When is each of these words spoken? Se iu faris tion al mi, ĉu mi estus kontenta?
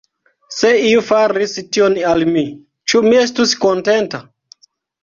Se 0.59 0.71
iu 0.91 1.03
faris 1.09 1.53
tion 1.77 1.99
al 2.15 2.27
mi, 2.33 2.45
ĉu 2.89 3.05
mi 3.11 3.21
estus 3.27 3.57
kontenta? 3.69 4.27